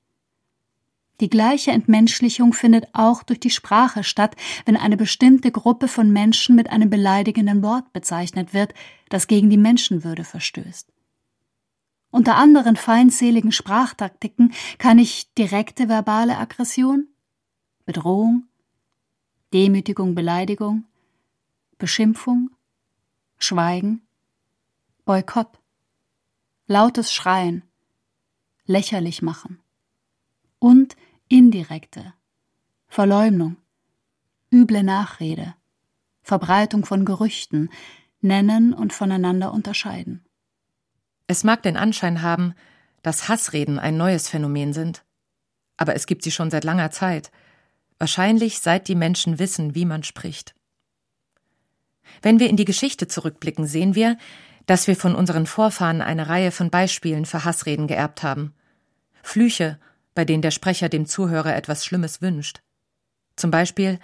[1.20, 6.56] Die gleiche Entmenschlichung findet auch durch die Sprache statt, wenn eine bestimmte Gruppe von Menschen
[6.56, 8.74] mit einem beleidigenden Wort bezeichnet wird,
[9.10, 10.92] das gegen die Menschenwürde verstößt.
[12.10, 17.08] Unter anderen feindseligen Sprachtaktiken kann ich direkte verbale Aggression,
[17.86, 18.44] Bedrohung,
[19.52, 20.86] Demütigung, Beleidigung,
[21.80, 22.52] Beschimpfung,
[23.40, 24.03] Schweigen,
[25.06, 25.60] Boykott,
[26.66, 27.64] lautes Schreien,
[28.66, 29.60] lächerlich machen.
[30.60, 30.96] Und
[31.28, 32.14] indirekte
[32.88, 33.58] Verleumdung,
[34.50, 35.56] üble Nachrede,
[36.22, 37.70] Verbreitung von Gerüchten,
[38.22, 40.24] nennen und voneinander unterscheiden.
[41.28, 42.54] Es mag den Anschein haben,
[43.02, 45.04] dass Hassreden ein neues Phänomen sind,
[45.76, 47.30] aber es gibt sie schon seit langer Zeit,
[48.00, 50.56] wahrscheinlich seit die Menschen wissen, wie man spricht.
[52.22, 54.18] Wenn wir in die Geschichte zurückblicken, sehen wir,
[54.66, 58.54] dass wir von unseren Vorfahren eine Reihe von Beispielen für Hassreden geerbt haben.
[59.22, 59.80] Flüche,
[60.16, 62.62] bei denen der Sprecher dem Zuhörer etwas Schlimmes wünscht.
[63.36, 64.00] Zum Beispiel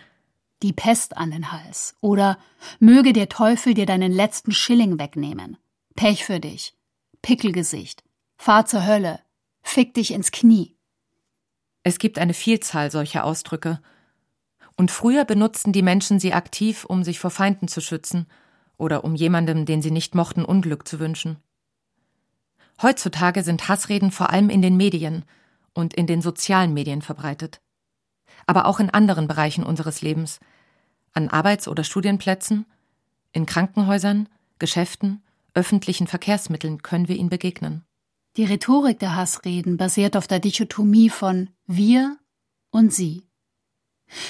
[0.62, 2.38] Die Pest an den Hals oder
[2.80, 5.58] Möge der Teufel dir deinen letzten Schilling wegnehmen.
[5.96, 6.76] Pech für dich.
[7.22, 8.04] Pickelgesicht.
[8.38, 9.20] Fahr zur Hölle.
[9.62, 10.76] Fick dich ins Knie.
[11.84, 13.82] Es gibt eine Vielzahl solcher Ausdrücke.
[14.76, 18.28] Und früher benutzten die Menschen sie aktiv, um sich vor Feinden zu schützen
[18.80, 21.38] oder um jemandem, den sie nicht mochten, Unglück zu wünschen.
[22.82, 25.26] Heutzutage sind Hassreden vor allem in den Medien,
[25.74, 27.62] und in den sozialen Medien verbreitet.
[28.46, 30.40] Aber auch in anderen Bereichen unseres Lebens,
[31.14, 32.66] an Arbeits- oder Studienplätzen,
[33.32, 37.84] in Krankenhäusern, Geschäften, öffentlichen Verkehrsmitteln können wir ihn begegnen.
[38.38, 42.18] Die Rhetorik der Hassreden basiert auf der Dichotomie von wir
[42.72, 43.29] und sie.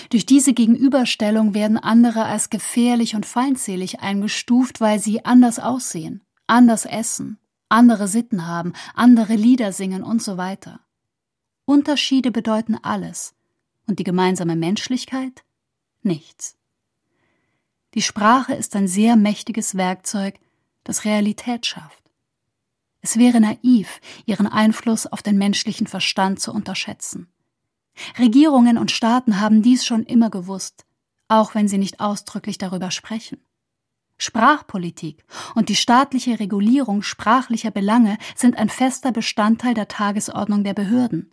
[0.09, 6.85] Durch diese Gegenüberstellung werden andere als gefährlich und feindselig eingestuft, weil sie anders aussehen, anders
[6.85, 7.37] essen,
[7.69, 10.81] andere Sitten haben, andere Lieder singen und so weiter.
[11.65, 13.35] Unterschiede bedeuten alles
[13.87, 15.43] und die gemeinsame Menschlichkeit
[16.01, 16.57] nichts.
[17.93, 20.39] Die Sprache ist ein sehr mächtiges Werkzeug,
[20.83, 22.03] das Realität schafft.
[23.01, 27.31] Es wäre naiv, ihren Einfluss auf den menschlichen Verstand zu unterschätzen.
[28.17, 30.85] Regierungen und Staaten haben dies schon immer gewusst,
[31.27, 33.39] auch wenn sie nicht ausdrücklich darüber sprechen.
[34.17, 35.23] Sprachpolitik
[35.55, 41.31] und die staatliche Regulierung sprachlicher Belange sind ein fester Bestandteil der Tagesordnung der Behörden.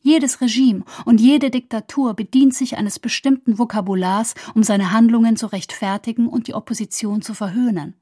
[0.00, 6.28] Jedes Regime und jede Diktatur bedient sich eines bestimmten Vokabulars, um seine Handlungen zu rechtfertigen
[6.28, 7.94] und die Opposition zu verhöhnen.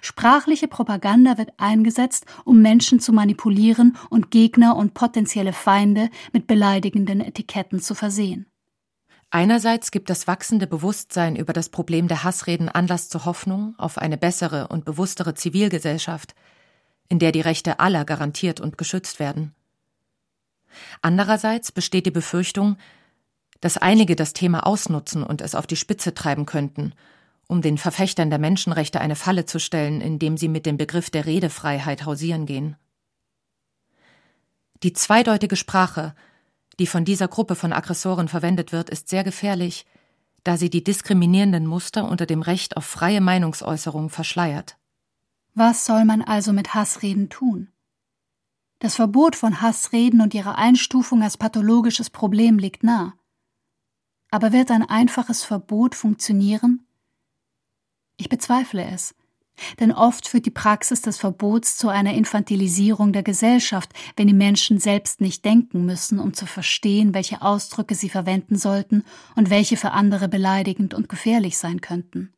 [0.00, 7.20] Sprachliche Propaganda wird eingesetzt, um Menschen zu manipulieren und Gegner und potenzielle Feinde mit beleidigenden
[7.20, 8.46] Etiketten zu versehen.
[9.30, 14.16] Einerseits gibt das wachsende Bewusstsein über das Problem der Hassreden Anlass zur Hoffnung auf eine
[14.16, 16.34] bessere und bewusstere Zivilgesellschaft,
[17.08, 19.54] in der die Rechte aller garantiert und geschützt werden.
[21.02, 22.76] Andererseits besteht die Befürchtung,
[23.60, 26.94] dass einige das Thema ausnutzen und es auf die Spitze treiben könnten,
[27.48, 31.26] um den Verfechtern der Menschenrechte eine Falle zu stellen, indem sie mit dem Begriff der
[31.26, 32.76] Redefreiheit hausieren gehen.
[34.84, 36.14] Die zweideutige Sprache,
[36.78, 39.86] die von dieser Gruppe von Aggressoren verwendet wird, ist sehr gefährlich,
[40.44, 44.76] da sie die diskriminierenden Muster unter dem Recht auf freie Meinungsäußerung verschleiert.
[45.54, 47.72] Was soll man also mit Hassreden tun?
[48.78, 53.14] Das Verbot von Hassreden und ihre Einstufung als pathologisches Problem liegt nah.
[54.30, 56.86] Aber wird ein einfaches Verbot funktionieren?
[58.18, 59.14] Ich bezweifle es,
[59.80, 64.78] denn oft führt die Praxis des Verbots zu einer Infantilisierung der Gesellschaft, wenn die Menschen
[64.78, 69.04] selbst nicht denken müssen, um zu verstehen, welche Ausdrücke sie verwenden sollten
[69.36, 72.32] und welche für andere beleidigend und gefährlich sein könnten.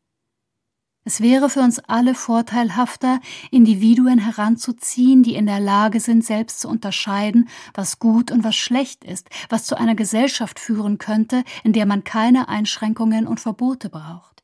[1.04, 6.68] Es wäre für uns alle vorteilhafter, Individuen heranzuziehen, die in der Lage sind, selbst zu
[6.68, 11.86] unterscheiden, was gut und was schlecht ist, was zu einer Gesellschaft führen könnte, in der
[11.86, 14.39] man keine Einschränkungen und Verbote braucht.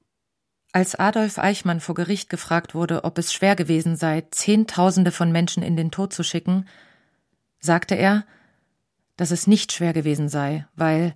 [0.77, 5.63] Als Adolf Eichmann vor Gericht gefragt wurde, ob es schwer gewesen sei, Zehntausende von Menschen
[5.63, 6.69] in den Tod zu schicken,
[7.59, 8.27] sagte er,
[9.17, 11.15] dass es nicht schwer gewesen sei, weil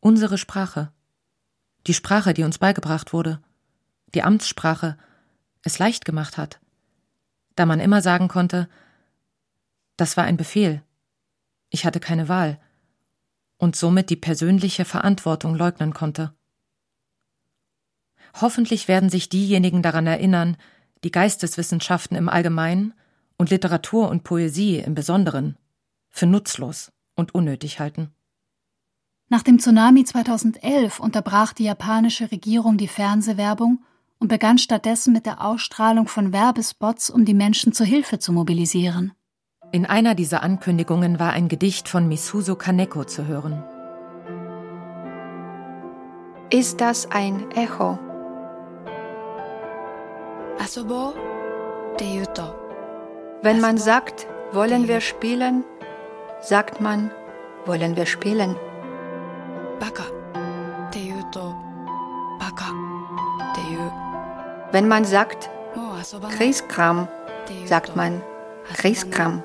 [0.00, 0.92] unsere Sprache,
[1.86, 3.40] die Sprache, die uns beigebracht wurde,
[4.14, 4.98] die Amtssprache,
[5.62, 6.60] es leicht gemacht hat,
[7.56, 8.68] da man immer sagen konnte,
[9.96, 10.82] das war ein Befehl,
[11.70, 12.60] ich hatte keine Wahl
[13.56, 16.34] und somit die persönliche Verantwortung leugnen konnte.
[18.40, 20.56] Hoffentlich werden sich diejenigen daran erinnern,
[21.04, 22.94] die Geisteswissenschaften im Allgemeinen
[23.36, 25.56] und Literatur und Poesie im Besonderen
[26.10, 28.10] für nutzlos und unnötig halten.
[29.28, 33.84] Nach dem Tsunami 2011 unterbrach die japanische Regierung die Fernsehwerbung
[34.18, 39.12] und begann stattdessen mit der Ausstrahlung von Werbespots, um die Menschen zur Hilfe zu mobilisieren.
[39.70, 43.62] In einer dieser Ankündigungen war ein Gedicht von Misuzu Kaneko zu hören.
[46.50, 47.98] Ist das ein Echo?
[53.42, 55.64] Wenn man sagt, wollen wir spielen,
[56.40, 57.10] sagt man,
[57.66, 58.56] wollen wir spielen.
[64.72, 65.50] Wenn man sagt
[66.36, 67.08] Kriegskram,
[67.64, 68.22] sagt man
[68.74, 69.42] Kriegskram.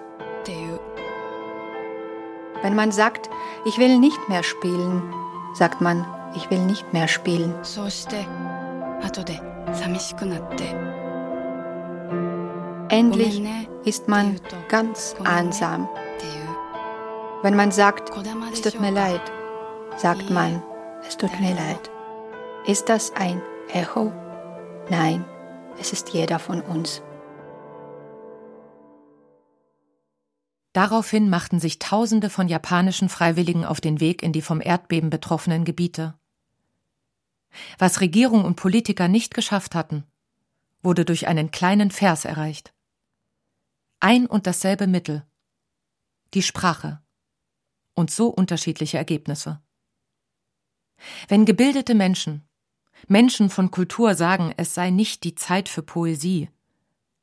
[2.61, 3.29] Wenn man sagt,
[3.65, 5.13] ich will nicht mehr spielen,
[5.53, 7.53] sagt man, ich will nicht mehr spielen.
[12.93, 13.41] Endlich
[13.85, 14.39] ist man
[14.69, 15.89] ganz einsam.
[17.41, 18.11] Wenn man sagt,
[18.53, 19.19] es tut mir leid,
[19.97, 20.61] sagt man,
[21.07, 21.89] es tut mir leid.
[22.67, 23.41] Ist das ein
[23.73, 24.13] Echo?
[24.91, 25.25] Nein,
[25.79, 27.01] es ist jeder von uns.
[30.73, 35.65] Daraufhin machten sich Tausende von japanischen Freiwilligen auf den Weg in die vom Erdbeben betroffenen
[35.65, 36.13] Gebiete.
[37.79, 40.03] Was Regierung und Politiker nicht geschafft hatten,
[40.83, 42.72] wurde durch einen kleinen Vers erreicht.
[44.03, 45.25] Ein und dasselbe Mittel,
[46.33, 47.01] die Sprache,
[47.93, 49.61] und so unterschiedliche Ergebnisse.
[51.29, 52.43] Wenn gebildete Menschen
[53.07, 56.49] Menschen von Kultur sagen, es sei nicht die Zeit für Poesie,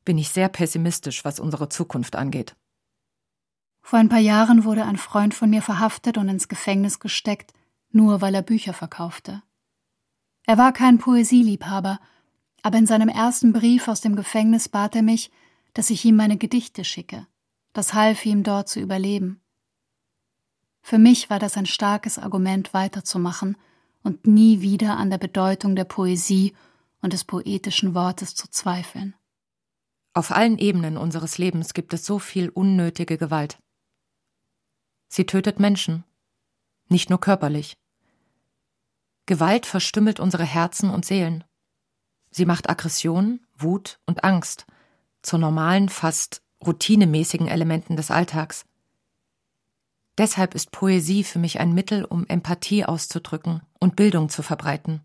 [0.06, 2.56] bin ich sehr pessimistisch, was unsere Zukunft angeht.
[3.82, 7.52] Vor ein paar Jahren wurde ein Freund von mir verhaftet und ins Gefängnis gesteckt,
[7.90, 9.42] nur weil er Bücher verkaufte.
[10.46, 12.00] Er war kein Poesieliebhaber,
[12.62, 15.30] aber in seinem ersten Brief aus dem Gefängnis bat er mich,
[15.74, 17.26] dass ich ihm meine Gedichte schicke.
[17.72, 19.40] Das half ihm dort zu überleben.
[20.82, 23.56] Für mich war das ein starkes Argument weiterzumachen
[24.02, 26.54] und nie wieder an der Bedeutung der Poesie
[27.00, 29.14] und des poetischen Wortes zu zweifeln.
[30.12, 33.58] Auf allen Ebenen unseres Lebens gibt es so viel unnötige Gewalt.
[35.08, 36.04] Sie tötet Menschen,
[36.88, 37.76] nicht nur körperlich.
[39.26, 41.44] Gewalt verstümmelt unsere Herzen und Seelen.
[42.30, 44.66] Sie macht Aggression, Wut und Angst
[45.22, 48.64] zu normalen, fast routinemäßigen Elementen des Alltags.
[50.18, 55.02] Deshalb ist Poesie für mich ein Mittel, um Empathie auszudrücken und Bildung zu verbreiten.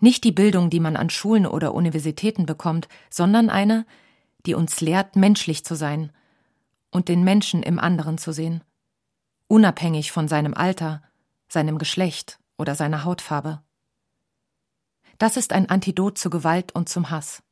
[0.00, 3.86] Nicht die Bildung, die man an Schulen oder Universitäten bekommt, sondern eine,
[4.44, 6.12] die uns lehrt, menschlich zu sein
[6.90, 8.62] und den Menschen im anderen zu sehen,
[9.48, 11.02] unabhängig von seinem Alter,
[11.48, 13.62] seinem Geschlecht oder seiner Hautfarbe.
[15.18, 17.42] Das ist ein Antidot zu Gewalt und zum Hass.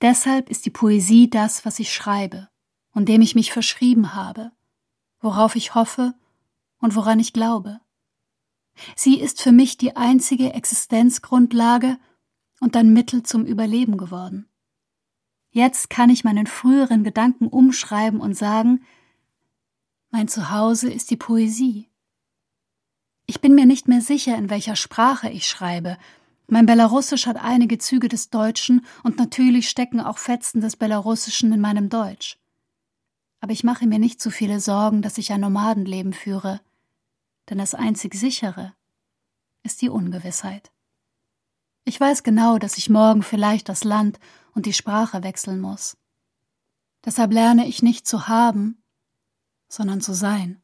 [0.00, 2.48] Deshalb ist die Poesie das, was ich schreibe
[2.92, 4.52] und dem ich mich verschrieben habe,
[5.20, 6.14] worauf ich hoffe
[6.78, 7.80] und woran ich glaube.
[8.94, 11.98] Sie ist für mich die einzige Existenzgrundlage
[12.60, 14.48] und ein Mittel zum Überleben geworden.
[15.50, 18.84] Jetzt kann ich meinen früheren Gedanken umschreiben und sagen,
[20.10, 21.88] mein Zuhause ist die Poesie.
[23.26, 25.98] Ich bin mir nicht mehr sicher, in welcher Sprache ich schreibe.
[26.48, 31.60] Mein Belarussisch hat einige Züge des Deutschen und natürlich stecken auch Fetzen des Belarussischen in
[31.60, 32.38] meinem Deutsch.
[33.40, 36.60] Aber ich mache mir nicht zu viele Sorgen, dass ich ein Nomadenleben führe
[37.48, 38.74] denn das einzig sichere
[39.62, 40.70] ist die Ungewissheit.
[41.84, 44.18] Ich weiß genau, dass ich morgen vielleicht das Land
[44.54, 45.96] und die Sprache wechseln muss.
[47.04, 48.82] Deshalb lerne ich nicht zu haben,
[49.68, 50.60] sondern zu sein.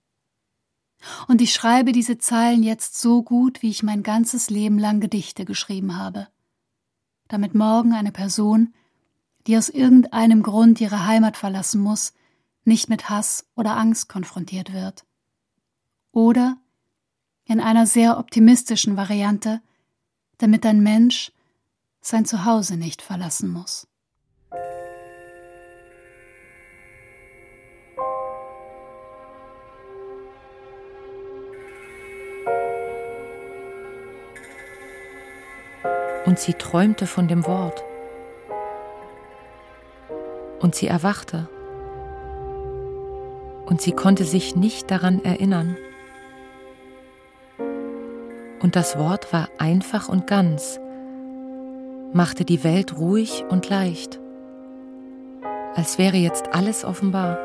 [1.29, 5.45] Und ich schreibe diese Zeilen jetzt so gut, wie ich mein ganzes Leben lang Gedichte
[5.45, 6.29] geschrieben habe,
[7.29, 8.75] damit morgen eine Person,
[9.47, 12.15] die aus irgendeinem Grund ihre Heimat verlassen muss,
[12.65, 15.05] nicht mit Hass oder Angst konfrontiert wird.
[16.13, 16.57] Oder
[17.45, 19.61] in einer sehr optimistischen Variante,
[20.39, 21.33] damit ein Mensch
[22.01, 23.87] sein Zuhause nicht verlassen muss.
[36.35, 37.85] Und sie träumte von dem Wort.
[40.59, 41.49] Und sie erwachte.
[43.67, 45.77] Und sie konnte sich nicht daran erinnern.
[48.61, 50.81] Und das Wort war einfach und ganz,
[52.13, 54.19] machte die Welt ruhig und leicht,
[55.77, 57.39] als wäre jetzt alles offenbar.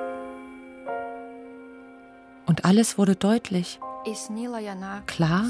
[2.47, 3.79] Und alles wurde deutlich,
[5.07, 5.45] klar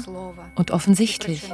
[0.54, 1.50] und offensichtlich.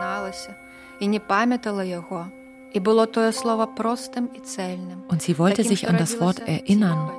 [5.08, 7.10] Und sie wollte sich an das Wort erinnern.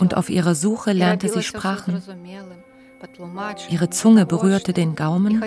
[0.00, 2.02] Und auf ihrer Suche lernte sie Sprachen.
[3.68, 5.42] Ihre Zunge berührte den Gaumen,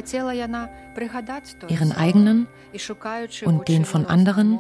[1.70, 2.48] ihren eigenen
[3.46, 4.60] und den von anderen.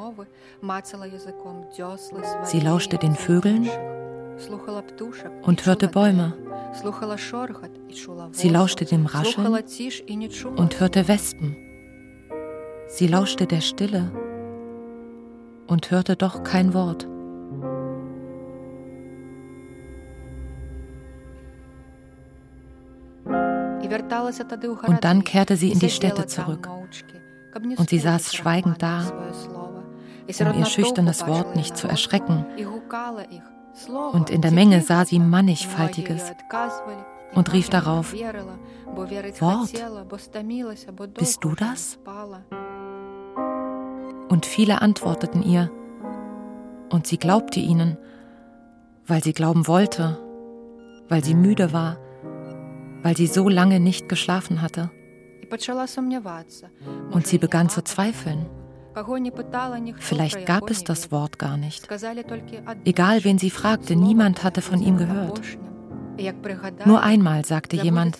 [2.43, 3.69] Sie lauschte den Vögeln
[5.43, 6.33] und hörte Bäume.
[8.31, 9.47] Sie lauschte dem Rascheln
[10.57, 11.55] und hörte Wespen.
[12.87, 14.11] Sie lauschte der Stille
[15.67, 17.07] und hörte doch kein Wort.
[24.87, 26.69] Und dann kehrte sie in die Städte zurück.
[27.77, 29.03] Und sie saß schweigend da,
[30.39, 32.45] um ihr schüchternes Wort nicht zu erschrecken.
[34.11, 36.33] Und in der Menge sah sie mannigfaltiges
[37.33, 39.71] und rief darauf, Wort,
[41.13, 41.99] bist du das?
[44.29, 45.71] Und viele antworteten ihr,
[46.89, 47.97] und sie glaubte ihnen,
[49.05, 50.17] weil sie glauben wollte,
[51.09, 51.97] weil sie müde war
[53.05, 54.89] weil sie so lange nicht geschlafen hatte.
[57.11, 58.47] Und sie begann zu zweifeln.
[59.99, 61.87] Vielleicht gab es das Wort gar nicht.
[62.85, 65.41] Egal wen sie fragte, niemand hatte von ihm gehört.
[66.85, 68.19] Nur einmal sagte jemand,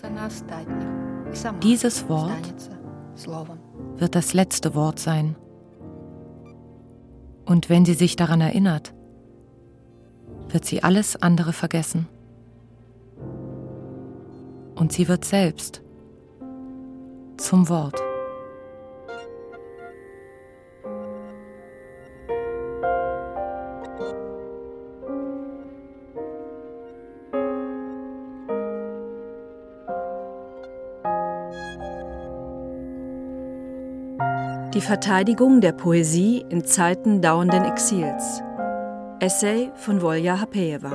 [1.62, 2.70] dieses Wort
[3.96, 5.36] wird das letzte Wort sein.
[7.46, 8.92] Und wenn sie sich daran erinnert,
[10.48, 12.08] wird sie alles andere vergessen
[14.74, 15.82] und sie wird selbst
[17.38, 18.05] zum Wort.
[34.76, 38.42] Die Verteidigung der Poesie in Zeiten dauernden Exils.
[39.20, 40.92] Essay von Volja Hapejewa.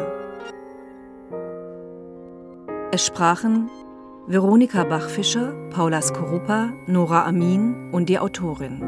[2.91, 3.71] Es sprachen
[4.27, 8.83] Veronika Bachfischer, Paula Skorupa, Nora Amin und die Autorin.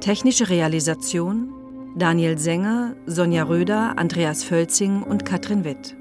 [0.00, 1.52] Technische Realisation
[1.98, 5.98] Daniel Sänger, Sonja Röder, Andreas Völzing und Katrin Witt.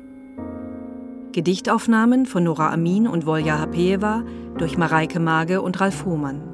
[1.34, 4.24] Gedichtaufnahmen von Nora Amin und Volja Hapejewa
[4.58, 6.47] durch Mareike Mage und Ralf Hohmann.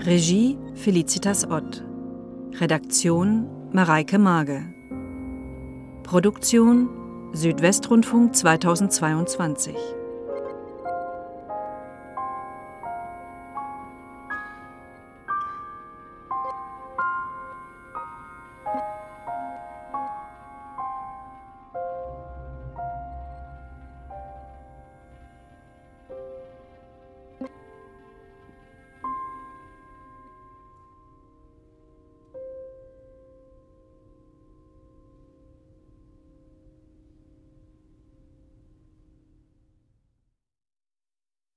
[0.00, 1.82] Regie Felicitas Ott.
[2.60, 4.62] Redaktion Mareike Mage.
[6.02, 6.88] Produktion
[7.32, 9.97] Südwestrundfunk 2022